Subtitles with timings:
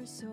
[0.00, 0.30] your soul,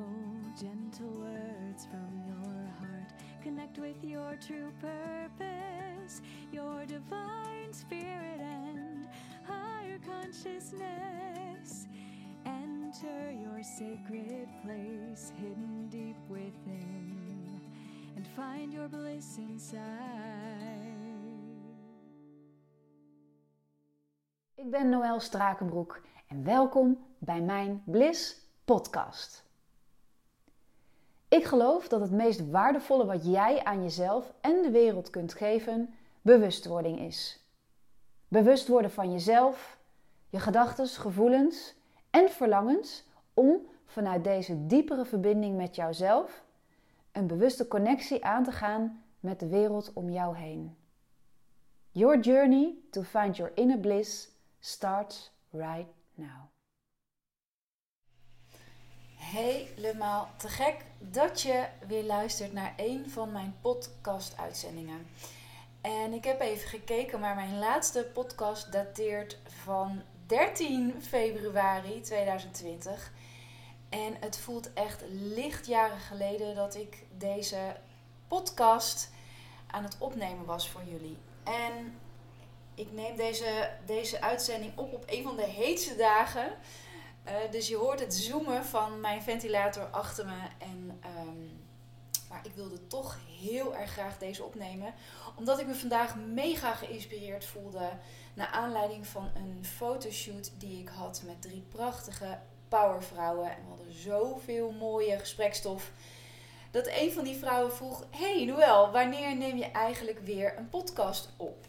[0.58, 3.12] gentle words from your heart.
[3.44, 6.22] Connect with your true purpose,
[6.54, 9.08] your divine spirit and
[9.44, 11.88] higher consciousness.
[12.46, 17.60] Enter your sacred place, hidden deep within,
[18.16, 19.82] and find your bliss inside.
[24.56, 29.47] Ik ben Noël Strakenbroek en welkom bij mijn Bliss podcast.
[31.28, 35.94] Ik geloof dat het meest waardevolle wat jij aan jezelf en de wereld kunt geven,
[36.22, 37.46] bewustwording is.
[38.28, 39.78] Bewust worden van jezelf,
[40.30, 41.76] je gedachten, gevoelens
[42.10, 46.44] en verlangens om vanuit deze diepere verbinding met jouzelf
[47.12, 50.78] een bewuste connectie aan te gaan met de wereld om jou heen.
[51.92, 56.57] Your journey to find your inner bliss starts right now.
[59.32, 65.08] Helemaal te gek dat je weer luistert naar een van mijn podcast-uitzendingen.
[65.82, 73.12] En ik heb even gekeken, maar mijn laatste podcast dateert van 13 februari 2020.
[73.90, 77.76] En het voelt echt lichtjaren geleden dat ik deze
[78.28, 79.10] podcast
[79.68, 81.18] aan het opnemen was voor jullie.
[81.44, 82.00] En
[82.76, 86.52] ik neem deze, deze uitzending op op een van de heetste dagen.
[87.28, 90.40] Uh, dus je hoort het zoomen van mijn ventilator achter me.
[90.58, 91.66] En, um,
[92.30, 94.94] maar ik wilde toch heel erg graag deze opnemen.
[95.36, 97.90] Omdat ik me vandaag mega geïnspireerd voelde.
[98.34, 103.52] Naar aanleiding van een fotoshoot die ik had met drie prachtige powervrouwen.
[103.52, 105.92] En we hadden zoveel mooie gesprekstof.
[106.72, 111.30] Dat een van die vrouwen vroeg: Hey Noël, wanneer neem je eigenlijk weer een podcast
[111.38, 111.66] op?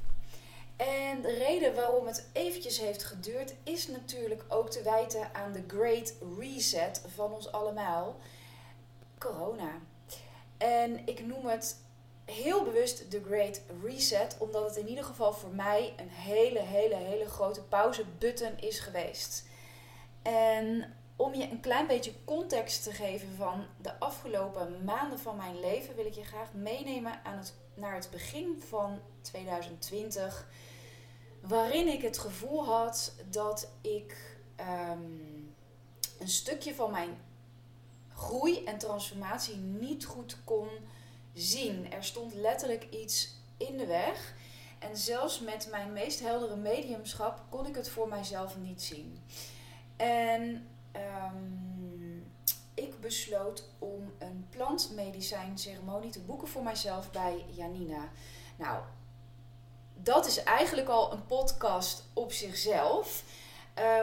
[0.79, 5.65] En de reden waarom het eventjes heeft geduurd is natuurlijk ook te wijten aan de
[5.67, 8.17] Great Reset van ons allemaal.
[9.19, 9.81] Corona.
[10.57, 11.77] En ik noem het
[12.25, 16.97] heel bewust de Great Reset, omdat het in ieder geval voor mij een hele, hele,
[16.97, 19.47] hele grote pauzebutton is geweest.
[20.23, 25.61] En om je een klein beetje context te geven van de afgelopen maanden van mijn
[25.61, 30.49] leven, wil ik je graag meenemen aan het, naar het begin van 2020
[31.41, 35.01] waarin ik het gevoel had dat ik ehm,
[36.19, 37.19] een stukje van mijn
[38.15, 40.69] groei en transformatie niet goed kon
[41.35, 41.93] zien.
[41.93, 44.35] Er stond letterlijk iets in de weg.
[44.79, 49.23] En zelfs met mijn meest heldere mediumschap kon ik het voor mijzelf niet zien.
[49.97, 52.19] En ehm,
[52.75, 58.09] ik besloot om een plantmedicijnceremonie te boeken voor mijzelf bij Janina.
[58.57, 58.83] Nou,
[59.95, 63.25] dat is eigenlijk al een podcast op zichzelf.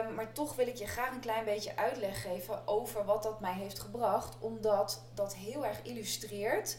[0.06, 3.40] Um, maar toch wil ik je graag een klein beetje uitleg geven over wat dat
[3.40, 4.36] mij heeft gebracht.
[4.40, 6.76] Omdat dat heel erg illustreert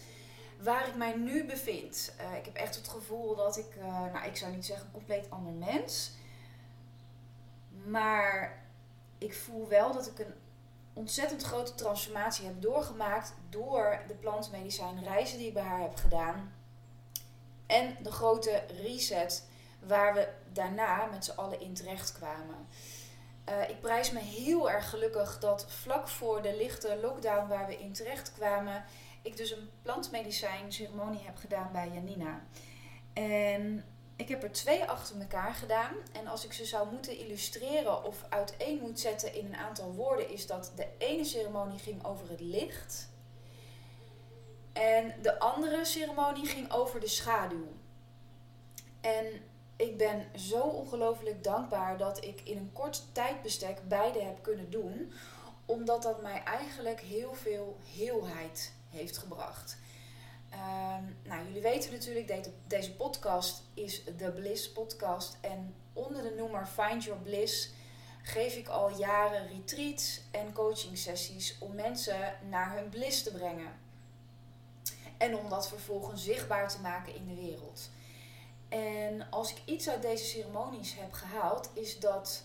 [0.61, 2.13] waar ik mij nu bevind.
[2.21, 5.29] Uh, ik heb echt het gevoel dat ik, uh, nou ik zou niet zeggen compleet
[5.29, 6.11] ander mens.
[7.85, 8.66] Maar
[9.17, 10.33] ik voel wel dat ik een
[10.93, 16.53] ontzettend grote transformatie heb doorgemaakt door de plantmedicijnreizen die ik bij haar heb gedaan.
[17.65, 19.47] En de grote reset
[19.79, 22.67] waar we daarna met z'n allen in terecht kwamen.
[23.49, 27.77] Uh, ik prijs me heel erg gelukkig dat vlak voor de lichte lockdown waar we
[27.77, 28.83] in terecht kwamen,
[29.21, 32.41] ik dus een plantmedicijn ceremonie heb gedaan bij Janina.
[33.13, 33.85] En
[34.17, 35.95] ik heb er twee achter elkaar gedaan.
[36.11, 40.29] En als ik ze zou moeten illustreren of uiteen moet zetten in een aantal woorden,
[40.29, 43.09] is dat de ene ceremonie ging over het licht.
[44.73, 47.67] En de andere ceremonie ging over de schaduw.
[49.01, 49.25] En
[49.75, 55.13] ik ben zo ongelooflijk dankbaar dat ik in een kort tijdbestek beide heb kunnen doen.
[55.65, 59.77] Omdat dat mij eigenlijk heel veel heelheid heeft gebracht.
[60.53, 65.37] Um, nou, jullie weten natuurlijk, deze podcast is de Bliss podcast.
[65.41, 67.71] En onder de noemer Find Your Bliss
[68.21, 73.79] geef ik al jaren retreats en coaching sessies om mensen naar hun bliss te brengen.
[75.17, 77.89] En om dat vervolgens zichtbaar te maken in de wereld.
[78.69, 82.43] En als ik iets uit deze ceremonies heb gehaald, is dat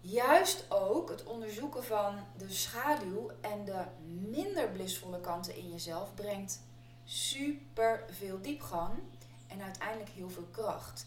[0.00, 3.84] juist ook het onderzoeken van de schaduw en de
[4.30, 6.60] minder blissvolle kanten in jezelf brengt
[7.06, 8.98] super veel diepgang
[9.46, 11.06] en uiteindelijk heel veel kracht.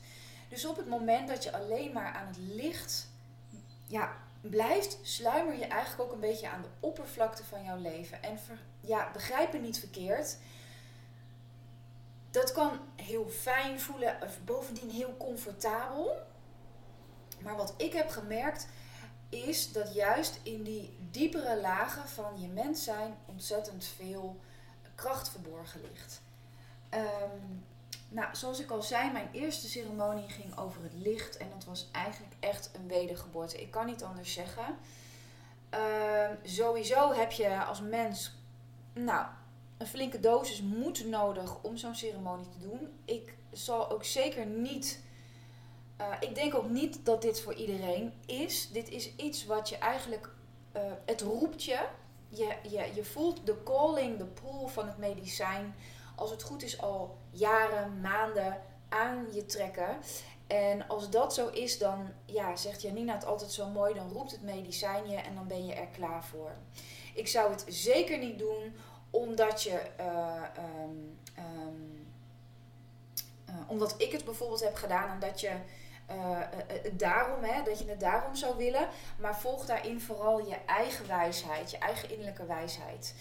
[0.49, 3.09] Dus op het moment dat je alleen maar aan het licht
[3.87, 8.23] ja, blijft, sluimer je eigenlijk ook een beetje aan de oppervlakte van jouw leven.
[8.23, 8.39] En
[8.81, 10.37] ja, begrijp me niet verkeerd
[12.31, 16.17] dat kan heel fijn voelen, bovendien heel comfortabel.
[17.41, 18.67] Maar wat ik heb gemerkt,
[19.29, 24.39] is dat juist in die diepere lagen van je mens zijn ontzettend veel
[24.99, 26.21] kracht verborgen ligt.
[26.89, 27.47] Ehm,
[28.09, 31.89] nou, zoals ik al zei, mijn eerste ceremonie ging over het licht en dat was
[31.91, 33.61] eigenlijk echt een wedergeboorte.
[33.61, 34.77] Ik kan niet anders zeggen.
[35.69, 38.35] Ehm, sowieso heb je als mens,
[38.93, 39.25] nou,
[39.77, 42.99] een flinke dosis moed nodig om zo'n ceremonie te doen.
[43.05, 45.03] Ik zal ook zeker niet.
[46.01, 48.71] Uh, ik denk ook niet dat dit voor iedereen is.
[48.71, 50.29] Dit is iets wat je eigenlijk.
[50.75, 51.87] Uh, het roept je.
[52.29, 52.91] Je, je.
[52.93, 55.75] je voelt de calling, de pull van het medicijn.
[56.15, 59.97] Als het goed is, al jaren, maanden aan je trekken.
[60.47, 63.93] En als dat zo is, dan ja, zegt Janina het altijd zo mooi.
[63.93, 66.51] Dan roept het medicijn je en dan ben je er klaar voor.
[67.13, 68.75] Ik zou het zeker niet doen
[69.09, 69.81] omdat je.
[69.99, 70.43] Uh,
[70.83, 72.07] um, um,
[73.49, 75.51] uh, omdat ik het bijvoorbeeld heb gedaan en dat je.
[76.11, 76.39] Uh,
[76.91, 78.87] daarom, hè, dat je het daarom zou willen.
[79.17, 83.15] Maar volg daarin vooral je eigen wijsheid, je eigen innerlijke wijsheid.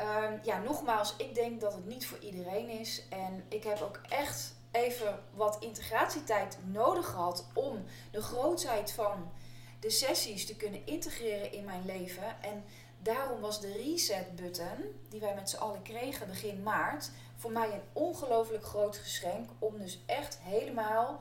[0.00, 3.02] Um, ja, nogmaals, ik denk dat het niet voor iedereen is.
[3.08, 9.32] En ik heb ook echt even wat integratietijd nodig gehad om de grootheid van
[9.80, 12.42] de sessies te kunnen integreren in mijn leven.
[12.42, 12.64] En
[12.98, 17.72] daarom was de reset button, die wij met z'n allen kregen begin maart, voor mij
[17.72, 19.50] een ongelooflijk groot geschenk.
[19.58, 21.20] Om dus echt helemaal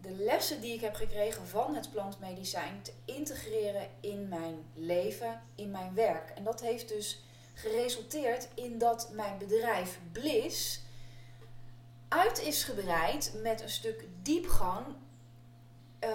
[0.00, 5.70] de lessen die ik heb gekregen van het plantmedicijn te integreren in mijn leven, in
[5.70, 6.30] mijn werk.
[6.30, 7.22] En dat heeft dus
[7.54, 10.80] geresulteerd in dat mijn bedrijf Bliss
[12.08, 14.86] uit is gebreid met een stuk diepgang
[16.04, 16.10] uh,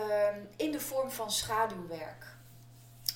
[0.55, 2.35] in de vorm van schaduwwerk.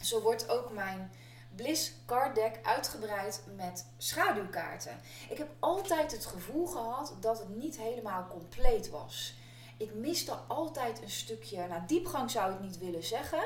[0.01, 1.11] Zo wordt ook mijn
[1.55, 4.99] Bliss Card Deck uitgebreid met schaduwkaarten.
[5.29, 9.35] Ik heb altijd het gevoel gehad dat het niet helemaal compleet was.
[9.77, 13.43] Ik miste altijd een stukje, nou diepgang zou ik niet willen zeggen,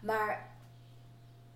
[0.00, 0.52] maar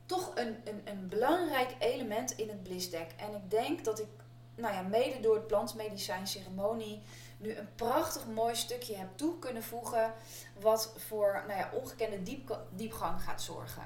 [0.07, 3.11] toch een, een, een belangrijk element in het Bliss Deck.
[3.17, 4.07] En ik denk dat ik,
[4.55, 7.03] nou ja, mede door het plantmedicijn ceremonie
[7.39, 10.13] nu een prachtig mooi stukje heb toe kunnen voegen,
[10.61, 13.83] wat voor nou ja, ongekende diep, diepgang gaat zorgen.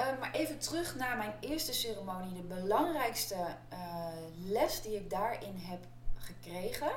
[0.00, 2.34] Uh, maar even terug naar mijn eerste ceremonie.
[2.34, 3.34] De belangrijkste
[3.72, 4.06] uh,
[4.46, 5.84] les die ik daarin heb
[6.18, 6.90] gekregen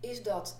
[0.00, 0.56] is dat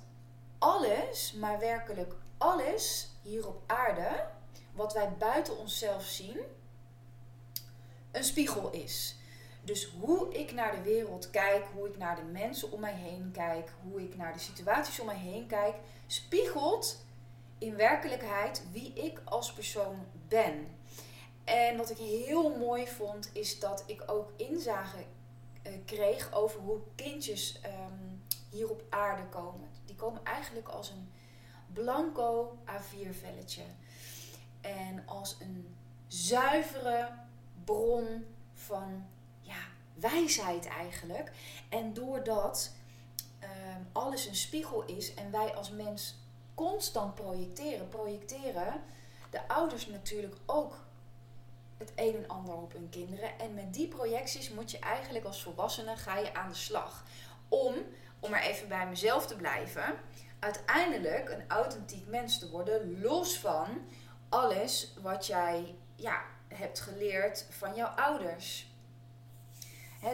[0.65, 4.27] alles, maar werkelijk alles hier op aarde,
[4.73, 6.39] wat wij buiten onszelf zien,
[8.13, 9.17] een spiegel is.
[9.63, 13.31] Dus hoe ik naar de wereld kijk, hoe ik naar de mensen om mij heen
[13.33, 15.77] kijk, hoe ik naar de situaties om mij heen kijk,
[16.07, 17.05] spiegelt
[17.59, 20.77] in werkelijkheid wie ik als persoon ben.
[21.45, 25.05] En wat ik heel mooi vond, is dat ik ook inzage
[25.67, 29.74] uh, kreeg over hoe kindjes um, hier op aarde komen.
[29.95, 31.13] Die komen eigenlijk als een
[31.73, 33.63] blanco A4-velletje.
[34.61, 35.77] En als een
[36.07, 37.09] zuivere
[37.65, 39.07] bron van
[39.41, 39.59] ja,
[39.95, 41.33] wijsheid eigenlijk.
[41.69, 42.73] En doordat
[43.43, 46.19] um, alles een spiegel is en wij als mens
[46.55, 48.83] constant projecteren, projecteren
[49.31, 50.85] de ouders natuurlijk ook
[51.77, 53.39] het een en ander op hun kinderen.
[53.39, 57.05] En met die projecties moet je eigenlijk als volwassene ga je aan de slag.
[57.49, 57.75] Om,
[58.25, 59.95] om maar even bij mezelf te blijven,
[60.39, 63.69] uiteindelijk een authentiek mens te worden, los van
[64.29, 68.73] alles wat jij ja, hebt geleerd van jouw ouders.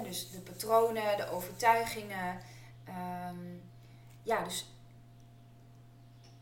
[0.03, 2.41] dus de patronen, de overtuigingen.
[2.89, 3.63] Um,
[4.23, 4.67] ja, dus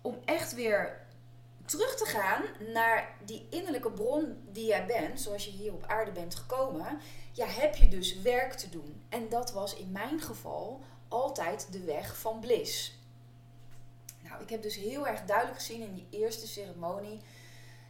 [0.01, 1.07] om echt weer
[1.65, 6.13] terug te gaan naar die innerlijke bron die jij bent, zoals je hier op aarde
[6.13, 7.01] bent gekomen,
[7.33, 9.03] ja, heb je dus werk te doen.
[9.09, 12.99] En dat was in mijn geval altijd de weg van bliss.
[14.21, 17.21] Nou, ik heb dus heel erg duidelijk gezien in die eerste ceremonie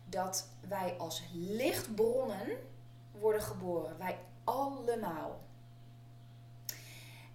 [0.05, 2.59] dat wij als lichtbronnen
[3.11, 3.99] worden geboren.
[3.99, 5.41] Wij allemaal.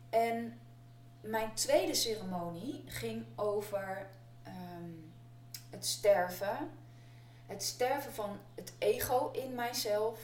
[0.10, 0.60] En
[1.22, 4.10] mijn tweede ceremonie ging over
[4.48, 5.14] um,
[5.70, 6.58] het sterven.
[7.46, 10.20] Het sterven van het ego in mijzelf.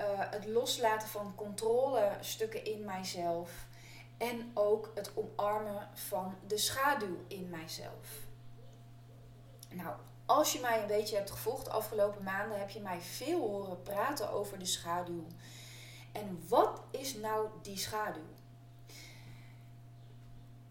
[0.00, 3.50] Uh, het loslaten van controlestukken in mijzelf.
[4.20, 8.08] En ook het omarmen van de schaduw in mijzelf.
[9.70, 9.96] Nou,
[10.26, 13.82] als je mij een beetje hebt gevolgd de afgelopen maanden, heb je mij veel horen
[13.82, 15.26] praten over de schaduw.
[16.12, 18.28] En wat is nou die schaduw?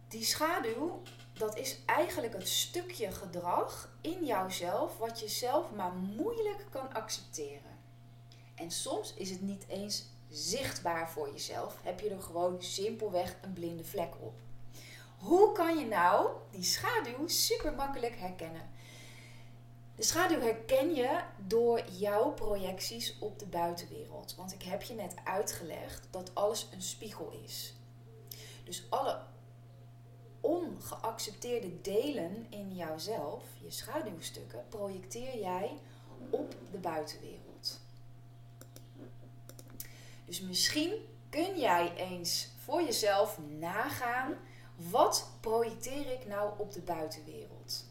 [0.08, 1.02] Die schaduw
[1.40, 7.78] dat is eigenlijk het stukje gedrag in jouzelf wat je zelf maar moeilijk kan accepteren.
[8.56, 13.54] En soms is het niet eens zichtbaar voor jezelf, heb je er gewoon simpelweg een
[13.54, 14.34] blinde vlek op.
[15.18, 18.70] Hoe kan je nou die schaduw super makkelijk herkennen?
[19.96, 24.36] De schaduw herken je door jouw projecties op de buitenwereld.
[24.36, 27.74] Want ik heb je net uitgelegd dat alles een spiegel is.
[28.64, 29.22] Dus alle
[30.42, 35.80] ongeaccepteerde delen in jouzelf, je schaduwstukken, projecteer jij
[36.30, 37.49] op de buitenwereld.
[40.30, 40.94] Dus misschien
[41.30, 44.38] kun jij eens voor jezelf nagaan:
[44.76, 47.86] wat projecteer ik nou op de buitenwereld?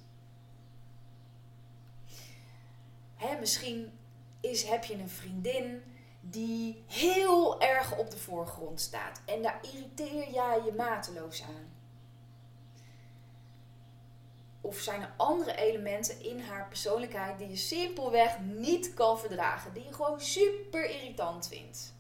[3.15, 3.99] Hè, misschien
[4.41, 5.83] is, heb je een vriendin
[6.21, 11.73] die heel erg op de voorgrond staat en daar irriteer jij je mateloos aan.
[14.61, 19.85] Of zijn er andere elementen in haar persoonlijkheid die je simpelweg niet kan verdragen, die
[19.85, 21.97] je gewoon super irritant vindt?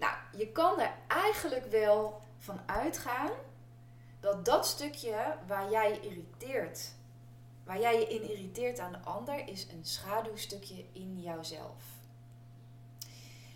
[0.00, 3.30] Nou, je kan er eigenlijk wel van uitgaan
[4.20, 6.94] dat dat stukje waar jij je irriteert,
[7.64, 11.82] waar jij je in irriteert aan de ander, is een schaduwstukje in jouzelf.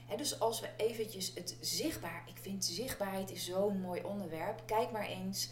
[0.07, 4.63] He, dus als we eventjes het zichtbaar, ik vind zichtbaarheid is zo'n mooi onderwerp.
[4.67, 5.51] Kijk maar eens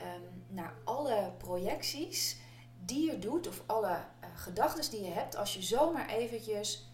[0.00, 2.36] um, naar alle projecties
[2.84, 5.36] die je doet of alle uh, gedachten die je hebt.
[5.36, 6.88] Als je zomaar eventjes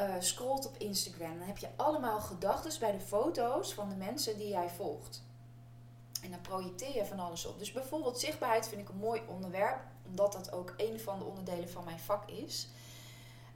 [0.00, 4.38] uh, scrolt op Instagram, dan heb je allemaal gedachten bij de foto's van de mensen
[4.38, 5.24] die jij volgt.
[6.22, 7.58] En dan projecteer je van alles op.
[7.58, 11.70] Dus bijvoorbeeld zichtbaarheid vind ik een mooi onderwerp, omdat dat ook een van de onderdelen
[11.70, 12.68] van mijn vak is.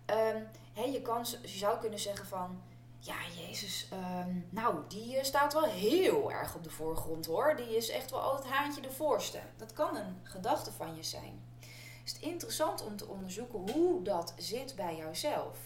[0.06, 0.48] Um,
[0.92, 2.62] je, kan, zou kunnen zeggen van,
[2.98, 7.56] ja, Jezus, ehm, nou, die eh, staat wel heel erg op de voorgrond hoor.
[7.56, 9.40] Die is echt wel altijd haantje de voorste.
[9.56, 11.42] Dat kan een gedachte van je zijn.
[12.04, 15.58] Is het interessant om te onderzoeken hoe dat zit bij jouzelf?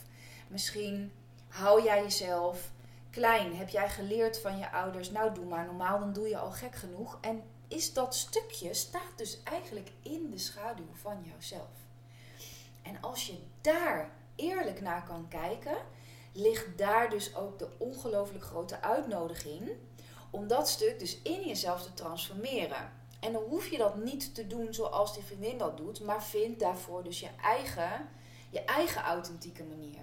[0.48, 1.12] Misschien
[1.48, 2.70] hou jij jezelf
[3.10, 3.56] klein.
[3.56, 6.74] Heb jij geleerd van je ouders, nou doe maar normaal, dan doe je al gek
[6.74, 7.18] genoeg.
[7.20, 11.82] En is dat stukje, staat dus eigenlijk in de schaduw van jouzelf.
[12.82, 15.76] En als je daar eerlijk naar kan kijken,
[16.32, 19.70] ligt daar dus ook de ongelooflijk grote uitnodiging
[20.30, 22.92] om dat stuk dus in jezelf te transformeren.
[23.20, 26.58] En dan hoef je dat niet te doen zoals die vriendin dat doet, maar vind
[26.58, 28.08] daarvoor dus je eigen,
[28.50, 30.02] je eigen authentieke manier.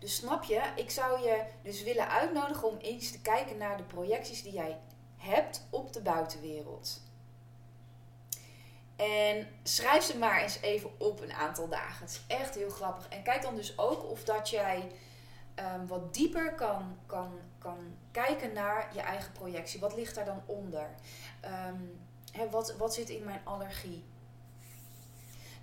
[0.00, 3.82] Dus snap je, ik zou je dus willen uitnodigen om eens te kijken naar de
[3.82, 4.78] projecties die jij
[5.16, 7.00] hebt op de buitenwereld.
[8.96, 12.06] En schrijf ze maar eens even op een aantal dagen.
[12.06, 13.08] Het is echt heel grappig.
[13.08, 14.90] En kijk dan dus ook of dat jij
[15.56, 17.78] um, wat dieper kan, kan, kan
[18.10, 19.80] kijken naar je eigen projectie.
[19.80, 20.90] Wat ligt daar dan onder?
[21.68, 24.04] Um, wat, wat zit in mijn allergie?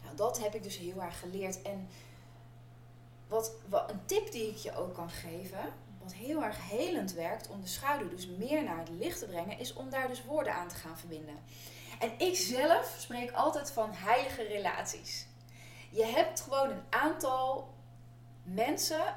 [0.03, 1.61] Nou, dat heb ik dus heel erg geleerd.
[1.61, 1.89] En
[3.27, 7.49] wat, wat, een tip die ik je ook kan geven, wat heel erg helend werkt
[7.49, 10.53] om de schaduw dus meer naar het licht te brengen, is om daar dus woorden
[10.53, 11.35] aan te gaan verbinden.
[11.99, 15.25] En ik zelf spreek altijd van heilige relaties.
[15.89, 17.73] Je hebt gewoon een aantal
[18.43, 19.15] mensen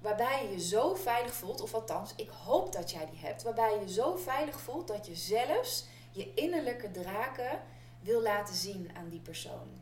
[0.00, 3.74] waarbij je je zo veilig voelt, of althans, ik hoop dat jij die hebt, waarbij
[3.74, 7.60] je je zo veilig voelt dat je zelfs je innerlijke draken
[8.00, 9.80] wil laten zien aan die persoon.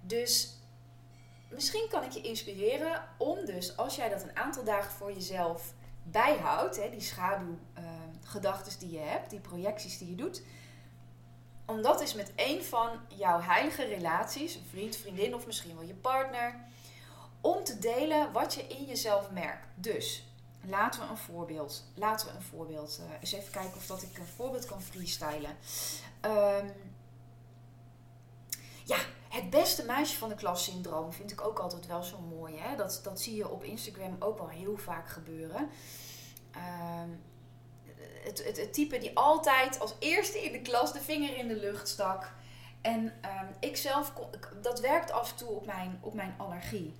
[0.00, 0.59] Dus
[1.50, 5.74] misschien kan ik je inspireren om dus, als jij dat een aantal dagen voor jezelf
[6.02, 10.42] bijhoudt, hè, die schaduwgedachten uh, die je hebt, die projecties die je doet,
[11.66, 15.86] om dat is met een van jouw heilige relaties, een vriend, vriendin of misschien wel
[15.86, 16.54] je partner,
[17.40, 19.66] om te delen wat je in jezelf merkt.
[19.74, 20.24] Dus
[20.64, 24.18] laten we een voorbeeld, laten we een voorbeeld, uh, eens even kijken of dat ik
[24.18, 25.56] een voorbeeld kan freestylen.
[26.24, 26.72] Um,
[28.84, 28.98] ja,
[29.30, 32.56] het beste meisje van de klas syndroom vind ik ook altijd wel zo mooi.
[32.56, 32.76] Hè?
[32.76, 35.68] Dat, dat zie je op Instagram ook wel heel vaak gebeuren.
[37.02, 37.22] Um,
[38.24, 41.56] het, het, het, type die altijd als eerste in de klas de vinger in de
[41.56, 42.32] lucht stak.
[42.80, 44.12] En um, ik zelf,
[44.62, 46.94] dat werkt af en toe op mijn, op mijn allergie.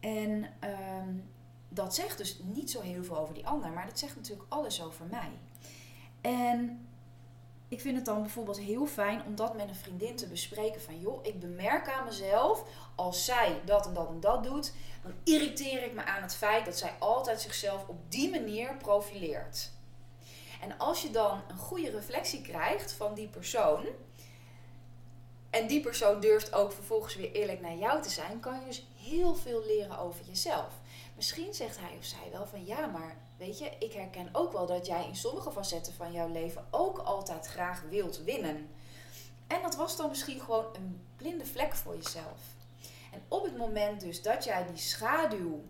[0.00, 0.46] En
[1.00, 1.30] um,
[1.68, 4.82] dat zegt dus niet zo heel veel over die ander, maar dat zegt natuurlijk alles
[4.82, 5.30] over mij.
[6.20, 6.88] En
[7.70, 10.80] ik vind het dan bijvoorbeeld heel fijn om dat met een vriendin te bespreken.
[10.80, 14.72] Van joh, ik bemerk aan mezelf, als zij dat en dat en dat doet,
[15.02, 19.70] dan irriteer ik me aan het feit dat zij altijd zichzelf op die manier profileert.
[20.60, 23.86] En als je dan een goede reflectie krijgt van die persoon,
[25.50, 28.86] en die persoon durft ook vervolgens weer eerlijk naar jou te zijn, kan je dus
[28.96, 30.74] heel veel leren over jezelf.
[31.16, 34.66] Misschien zegt hij of zij wel van ja, maar weet je, ik herken ook wel
[34.66, 38.68] dat jij in sommige facetten van jouw leven ook altijd graag wilt winnen.
[39.46, 42.40] En dat was dan misschien gewoon een blinde vlek voor jezelf.
[43.12, 45.62] En op het moment dus dat jij die schaduw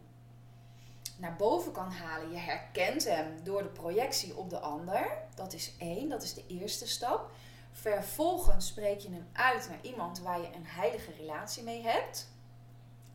[1.17, 2.31] naar boven kan halen.
[2.31, 5.19] Je herkent hem door de projectie op de ander.
[5.35, 7.31] Dat is één, dat is de eerste stap.
[7.73, 12.29] Vervolgens spreek je hem uit naar iemand waar je een heilige relatie mee hebt.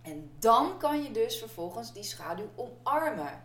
[0.02, 3.44] En dan kan je dus vervolgens die schaduw omarmen.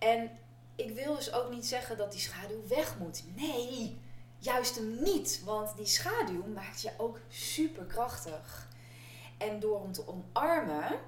[0.00, 0.30] En
[0.74, 3.24] ik wil dus ook niet zeggen dat die schaduw weg moet.
[3.36, 4.00] Nee,
[4.38, 5.42] juist hem niet.
[5.44, 8.68] Want die schaduw maakt je ook superkrachtig.
[9.38, 10.98] En door hem te omarmen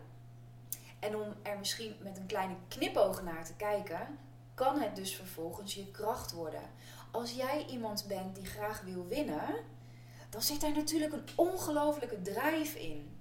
[0.98, 4.18] en om er misschien met een kleine knipoog naar te kijken,
[4.54, 6.70] kan het dus vervolgens je kracht worden.
[7.10, 9.54] Als jij iemand bent die graag wil winnen,
[10.30, 13.20] dan zit daar natuurlijk een ongelofelijke drijf in.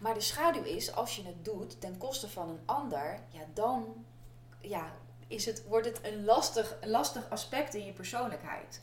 [0.00, 4.04] Maar de schaduw is, als je het doet ten koste van een ander, ja, dan
[4.68, 4.92] ja,
[5.26, 8.80] is het, wordt het een lastig, lastig aspect in je persoonlijkheid.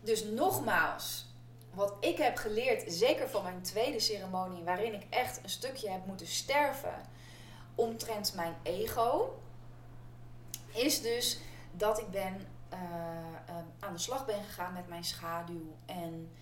[0.00, 1.26] Dus nogmaals,
[1.74, 6.06] wat ik heb geleerd, zeker van mijn tweede ceremonie, waarin ik echt een stukje heb
[6.06, 7.00] moeten sterven
[7.74, 9.38] omtrent mijn ego,
[10.72, 11.38] is dus
[11.72, 12.78] dat ik ben uh,
[13.78, 16.32] aan de slag ben gegaan met mijn schaduw en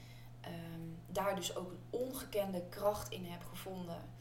[0.46, 4.13] um, daar dus ook een ongekende kracht in heb gevonden.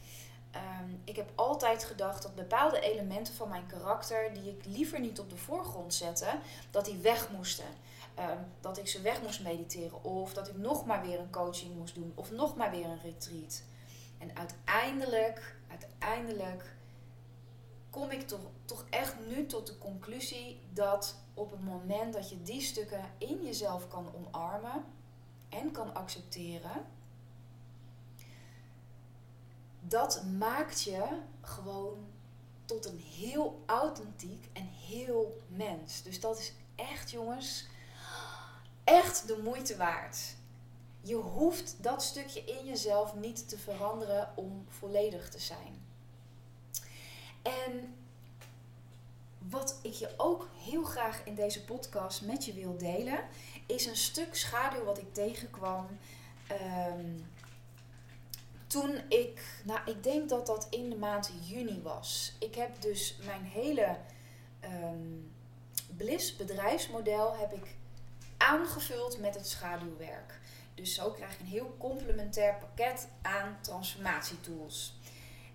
[0.56, 5.20] Um, ik heb altijd gedacht dat bepaalde elementen van mijn karakter, die ik liever niet
[5.20, 6.30] op de voorgrond zette,
[6.72, 7.66] dat die weg moesten.
[8.20, 10.04] Um, dat ik ze weg moest mediteren.
[10.04, 12.12] Of dat ik nog maar weer een coaching moest doen.
[12.16, 13.64] Of nog maar weer een retreat.
[14.18, 16.76] En uiteindelijk, uiteindelijk
[17.90, 22.42] kom ik toch, toch echt nu tot de conclusie dat op het moment dat je
[22.42, 24.86] die stukken in jezelf kan omarmen
[25.50, 26.86] en kan accepteren,
[29.88, 31.04] dat maakt je
[31.42, 32.08] gewoon
[32.66, 36.02] tot een heel authentiek en heel mens.
[36.02, 37.68] Dus dat is echt, jongens,
[38.84, 40.36] echt de moeite waard.
[41.02, 45.86] Je hoeft dat stukje in jezelf niet te veranderen om volledig te zijn.
[47.42, 47.96] En
[49.50, 53.20] wat ik je ook heel graag in deze podcast met je wil delen,
[53.66, 55.88] is een stuk schaduw wat ik tegenkwam.
[56.48, 57.20] Ehm,
[58.74, 62.36] toen ik, nou ik denk dat dat in de maand juni was.
[62.40, 63.98] Ik heb dus mijn hele
[64.64, 65.34] um,
[65.98, 67.76] Bliss bedrijfsmodel heb ik
[68.38, 70.40] aangevuld met het schaduwwerk.
[70.76, 75.00] Dus zo krijg ik een heel complementair pakket aan transformatietools.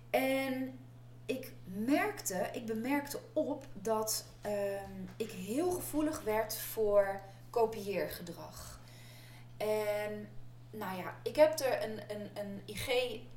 [0.09, 0.79] En
[1.25, 8.79] ik merkte, ik bemerkte op dat ehm, ik heel gevoelig werd voor kopieergedrag.
[9.57, 10.29] En
[10.69, 12.87] nou ja, ik heb er een, een, een IG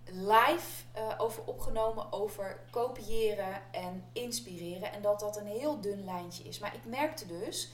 [0.05, 4.93] live uh, over opgenomen over kopiëren en inspireren.
[4.93, 6.59] En dat dat een heel dun lijntje is.
[6.59, 7.71] Maar ik merkte dus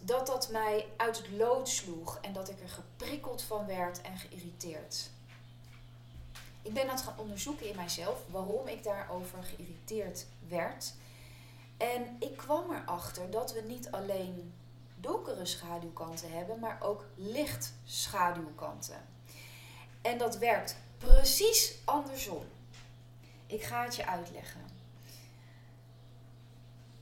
[0.00, 4.16] dat dat mij uit het lood sloeg en dat ik er geprikkeld van werd en
[4.16, 5.10] geïrriteerd.
[6.62, 10.94] Ik ben dat gaan onderzoeken in mijzelf waarom ik daarover geïrriteerd werd.
[11.76, 14.52] En ik kwam erachter dat we niet alleen
[15.00, 19.06] donkere schaduwkanten hebben, maar ook licht schaduwkanten.
[20.02, 22.42] En dat werkt precies andersom.
[23.46, 24.60] Ik ga het je uitleggen.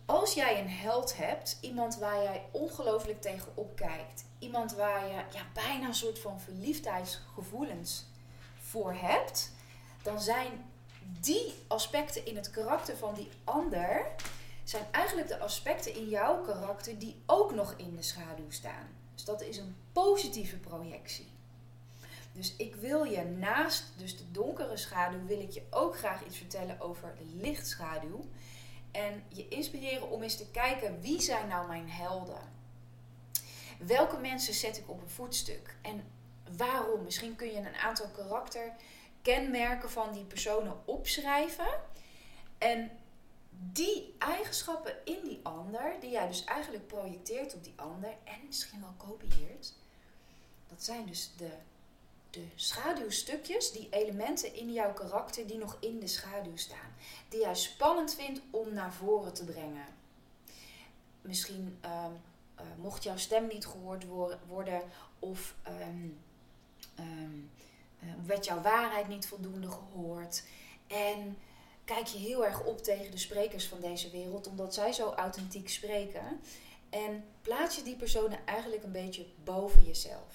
[0.07, 5.47] Als jij een held hebt, iemand waar jij ongelooflijk tegenop kijkt, iemand waar je ja,
[5.55, 8.07] bijna een soort van verliefdheidsgevoelens
[8.63, 9.53] voor hebt,
[10.03, 10.71] dan zijn
[11.21, 14.07] die aspecten in het karakter van die ander,
[14.69, 18.89] zijn eigenlijk de aspecten in jouw karakter die ook nog in de schaduw staan.
[19.15, 21.29] Dus dat is een positieve projectie.
[22.33, 26.37] Dus ik wil je naast dus de donkere schaduw, wil ik je ook graag iets
[26.37, 28.25] vertellen over de lichtschaduw.
[28.91, 32.53] En je inspireren om eens te kijken wie zijn nou mijn helden.
[33.79, 35.77] Welke mensen zet ik op een voetstuk?
[35.83, 36.05] En
[36.57, 37.03] waarom?
[37.03, 41.81] Misschien kun je een aantal karakterkenmerken van die personen opschrijven.
[42.59, 42.91] En
[43.61, 48.81] die eigenschappen in die ander, die jij dus eigenlijk projecteert op die ander en misschien
[48.81, 49.73] wel kopieert,
[50.69, 51.51] dat zijn dus de,
[52.31, 56.95] de schaduwstukjes, die elementen in jouw karakter die nog in de schaduw staan.
[57.29, 59.87] Die jij spannend vindt om naar voren te brengen.
[61.21, 62.13] Misschien ehm,
[62.55, 64.05] eh, mocht jouw stem niet gehoord
[64.47, 64.83] worden
[65.19, 66.19] of um,
[66.99, 67.51] um,
[68.27, 70.45] werd jouw waarheid niet voldoende gehoord.
[70.87, 71.39] En
[71.95, 75.69] kijk je heel erg op tegen de sprekers van deze wereld, omdat zij zo authentiek
[75.69, 76.41] spreken.
[76.91, 80.35] En plaats je die personen eigenlijk een beetje boven jezelf.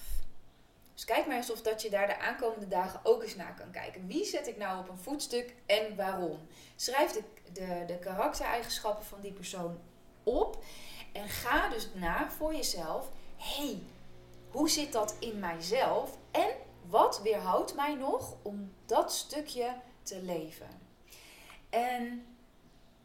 [0.94, 3.70] Dus kijk maar eens of dat je daar de aankomende dagen ook eens naar kan
[3.70, 4.06] kijken.
[4.06, 6.38] Wie zet ik nou op een voetstuk en waarom?
[6.76, 9.78] Schrijf de, de, de karaktereigenschappen van die persoon
[10.22, 10.64] op.
[11.12, 13.10] En ga dus na voor jezelf.
[13.36, 13.82] hey,
[14.50, 16.18] hoe zit dat in mijzelf?
[16.30, 16.50] En
[16.88, 20.83] wat weerhoudt mij nog om dat stukje te leven?
[21.74, 22.26] En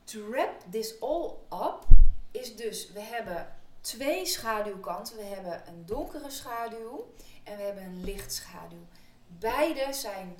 [0.03, 1.87] to wrap this all up
[2.31, 5.17] is dus, we hebben twee schaduwkanten.
[5.17, 8.85] We hebben een donkere schaduw en we hebben een lichtschaduw.
[9.27, 10.37] Beide zijn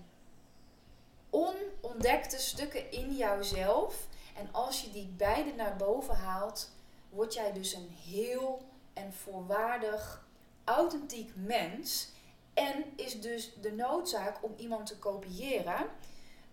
[1.30, 4.08] onontdekte stukken in jouzelf.
[4.36, 6.72] En als je die beide naar boven haalt,
[7.10, 8.62] word jij dus een heel
[8.94, 10.28] en volwaardig,
[10.64, 12.10] authentiek mens.
[12.54, 15.90] En is dus de noodzaak om iemand te kopiëren,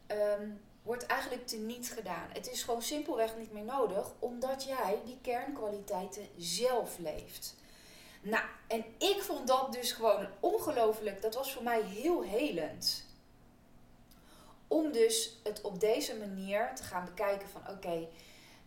[0.06, 0.50] ehm,
[0.86, 2.28] wordt eigenlijk teniet gedaan.
[2.32, 7.54] Het is gewoon simpelweg niet meer nodig, omdat jij die kernkwaliteiten zelf leeft.
[8.22, 11.22] Nou, en ik vond dat dus gewoon ongelooflijk.
[11.22, 13.04] Dat was voor mij heel helend.
[14.68, 18.08] Om dus het op deze manier te gaan bekijken van oké,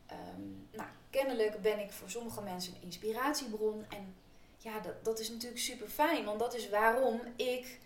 [0.05, 3.85] ehm, nou, kennelijk ben ik voor sommige mensen een inspiratiebron.
[3.89, 4.15] En
[4.57, 6.25] ja, dat, dat is natuurlijk super fijn.
[6.25, 7.79] Want dat is waarom ik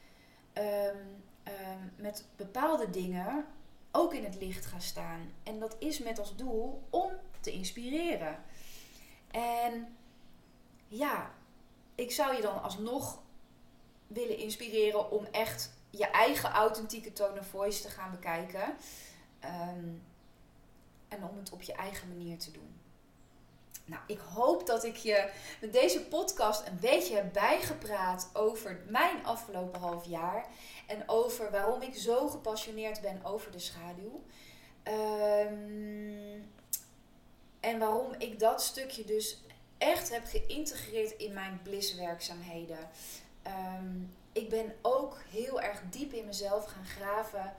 [0.53, 0.97] ehm,
[1.43, 3.45] ehm, met bepaalde dingen
[3.95, 5.31] ook in het licht ga staan.
[5.43, 8.43] En dat is met als doel om te inspireren.
[9.31, 9.97] En
[10.87, 11.31] ja,
[11.95, 13.21] ik zou je dan alsnog
[14.07, 18.75] willen inspireren om echt je eigen authentieke tone of voice te gaan bekijken.
[19.39, 19.87] Ehm,
[21.07, 22.82] en om het op je eigen manier te doen.
[23.85, 25.29] Nou, ik hoop dat ik je
[25.61, 30.45] met deze podcast een beetje heb bijgepraat over mijn afgelopen half jaar.
[30.87, 34.23] En over waarom ik zo gepassioneerd ben over de schaduw.
[34.83, 36.41] Ehm,
[37.59, 39.43] en waarom ik dat stukje dus
[39.77, 42.89] echt heb geïntegreerd in mijn blisswerkzaamheden.
[43.47, 47.53] Um, ik ben ook heel erg diep in mezelf gaan graven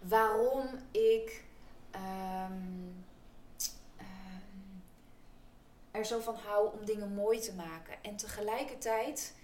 [0.00, 1.44] waarom ik
[1.90, 2.02] ehm,
[2.48, 3.06] ehm,
[5.98, 7.94] er zo van hou om dingen mooi te maken.
[8.02, 9.34] En tegelijkertijd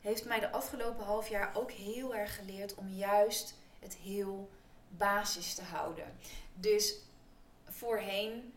[0.00, 4.50] heeft mij de afgelopen half jaar ook heel erg geleerd om juist het heel
[4.88, 6.16] basis te houden.
[6.54, 6.96] Dus
[7.64, 8.52] voorheen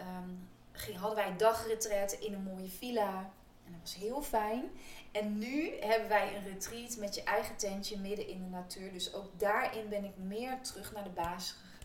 [0.00, 0.48] um,
[0.96, 3.30] hadden wij dagretretten in een mooie villa.
[3.64, 4.70] En dat was heel fijn.
[5.12, 8.92] En nu hebben wij een retreat met je eigen tentje midden in de natuur.
[8.92, 11.40] Dus ook daarin ben ik meer terug naar de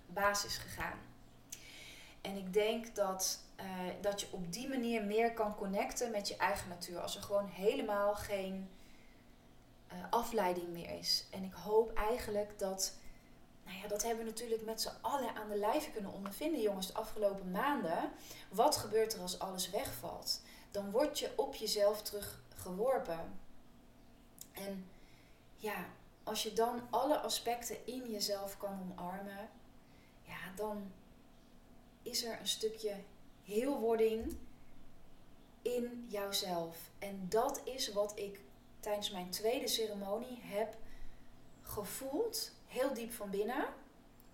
[0.07, 0.99] basis gegaan.
[2.21, 6.35] En ik denk dat, uh, dat je op die manier meer kan connecten met je
[6.35, 6.99] eigen natuur.
[6.99, 8.69] Als er gewoon helemaal geen
[9.93, 11.25] uh, afleiding meer is.
[11.31, 12.93] En ik hoop eigenlijk dat.
[13.65, 16.87] Nou ja, dat hebben we natuurlijk met z'n allen aan de lijve kunnen ondervinden, jongens,
[16.87, 18.11] de afgelopen maanden.
[18.49, 20.41] Wat gebeurt er als alles wegvalt?
[20.71, 23.39] Dan word je op jezelf terug geworpen.
[24.51, 24.89] En
[25.55, 25.85] ja,
[26.23, 29.49] als je dan alle aspecten in jezelf kan omarmen,
[30.21, 30.91] ja, dan
[32.01, 32.95] is er een stukje
[33.45, 34.37] heelwording
[35.61, 36.77] in jouzelf.
[36.99, 38.39] En dat is wat ik
[38.79, 40.75] tijdens mijn tweede ceremonie heb
[41.61, 43.65] gevoeld, heel diep van binnen,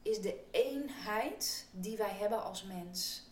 [0.01, 3.25] is de eenheid die wij hebben als mens.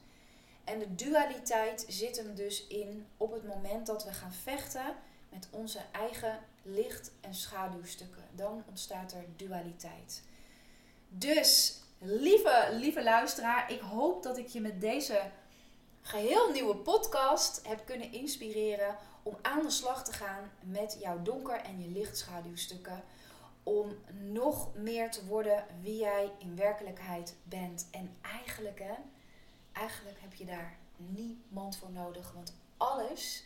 [0.63, 4.95] En de dualiteit zit hem dus in op het moment dat we gaan vechten
[5.29, 8.23] met onze eigen licht- en schaduwstukken.
[8.35, 10.23] Dan ontstaat er dualiteit.
[11.09, 15.21] Dus, lieve, lieve luisteraar, ik hoop dat ik je met deze
[16.05, 21.61] geheel nieuwe podcast heb kunnen inspireren om aan de slag te gaan met jouw donker-
[21.61, 23.03] en je lichtschaduwstukken.
[23.63, 27.87] Om nog meer te worden wie jij in werkelijkheid bent.
[27.91, 28.93] En eigenlijk, hè
[29.71, 32.31] eigenlijk heb je daar niemand voor nodig.
[32.31, 33.45] Want alles,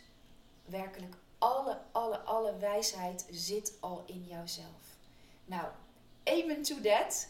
[0.64, 4.96] werkelijk alle, alle, alle wijsheid zit al in jouzelf.
[5.44, 5.66] Nou,
[6.24, 7.28] amen to that.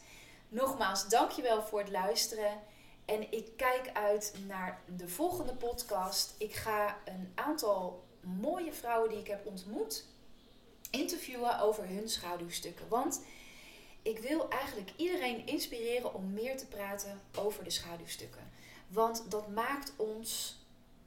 [0.48, 2.60] Nogmaals, dankjewel voor het luisteren.
[3.04, 6.34] En ik kijk uit naar de volgende podcast.
[6.38, 10.06] Ik ga een aantal mooie vrouwen die ik heb ontmoet
[10.90, 12.88] interviewen over hun schaduwstukken.
[12.88, 13.22] Want
[14.02, 18.50] ik wil eigenlijk iedereen inspireren om meer te praten over de schaduwstukken.
[18.88, 20.58] Want dat maakt ons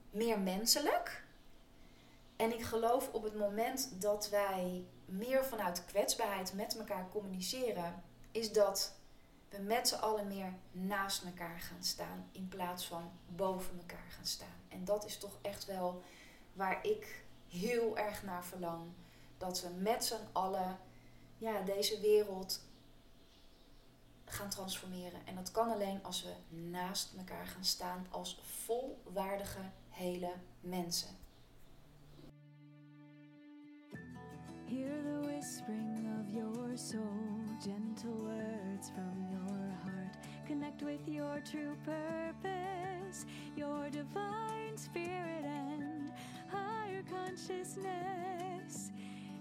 [0.10, 1.24] meer menselijk.
[2.36, 8.52] En ik geloof op het moment dat wij meer vanuit kwetsbaarheid met elkaar communiceren, is
[8.52, 8.96] dat
[9.54, 14.26] we met z'n allen meer naast elkaar gaan staan in plaats van boven elkaar gaan
[14.26, 14.62] staan.
[14.70, 16.04] En dat is toch echt wel
[16.54, 18.92] waar ik heel erg naar verlang.
[19.38, 20.78] Dat we met z'n allen
[21.38, 22.62] ja, deze wereld
[24.26, 25.26] gaan transformeren.
[25.26, 31.10] En dat kan alleen als we naast elkaar gaan staan als volwaardige hele mensen.
[34.66, 39.23] Hear the whispering of your soul, gentle words from.
[40.54, 46.12] Connect with your true purpose, your divine spirit and
[46.48, 48.92] higher consciousness.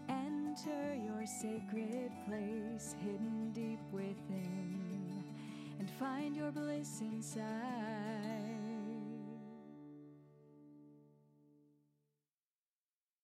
[0.09, 5.23] Enter your sacred place hidden deep within
[5.79, 8.52] and find your bliss inside.